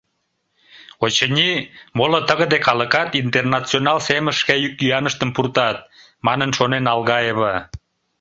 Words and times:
«Очыни, 1.03 1.51
моло 1.97 2.19
тыгыде 2.27 2.57
калыкат 2.65 3.09
«Интернационал» 3.23 3.97
семыш 4.07 4.35
шке 4.41 4.55
йӱк-йӱаныштым 4.63 5.29
пуртат»,— 5.35 5.77
манын 6.25 6.49
шонен 6.57 6.85
Алгаева. 6.93 7.55